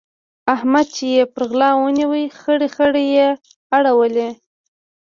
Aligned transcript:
احمد 0.55 0.87
چې 0.95 1.05
يې 1.15 1.23
پر 1.33 1.43
غلا 1.49 1.69
ونيو؛ 1.77 2.13
خړې 2.39 2.67
خړې 2.75 3.03
يې 3.15 3.29
اړولې. 3.77 4.29